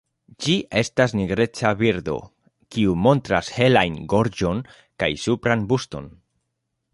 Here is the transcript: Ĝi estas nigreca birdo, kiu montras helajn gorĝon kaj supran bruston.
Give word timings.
Ĝi 0.43 0.53
estas 0.79 1.11
nigreca 1.17 1.73
birdo, 1.81 2.15
kiu 2.77 2.95
montras 3.09 3.51
helajn 3.59 4.01
gorĝon 4.15 4.65
kaj 5.05 5.11
supran 5.27 5.69
bruston. 5.73 6.11